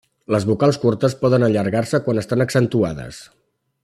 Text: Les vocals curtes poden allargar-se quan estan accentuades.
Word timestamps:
Les 0.35 0.45
vocals 0.51 0.79
curtes 0.85 1.15
poden 1.19 1.45
allargar-se 1.49 2.01
quan 2.07 2.23
estan 2.25 2.45
accentuades. 2.47 3.21